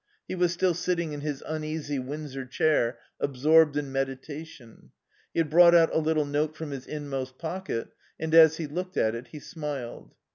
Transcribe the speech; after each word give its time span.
He 0.27 0.33
was 0.33 0.51
still 0.51 0.73
sitting 0.73 1.13
in 1.13 1.21
his 1.21 1.43
uneasy 1.45 1.99
Windsor 1.99 2.43
chair, 2.47 2.97
absorbed 3.19 3.77
in 3.77 3.91
meditation. 3.91 4.89
He 5.31 5.39
had 5.41 5.51
brought 5.51 5.75
out 5.75 5.93
a 5.93 5.99
little 5.99 6.25
note 6.25 6.55
from 6.55 6.71
his 6.71 6.87
inmost 6.87 7.37
pocket 7.37 7.89
and 8.19 8.33
as 8.33 8.57
he 8.57 8.65
looked 8.65 8.97
at 8.97 9.13
it 9.13 9.27
he 9.27 9.37
smiled. 9.39 10.15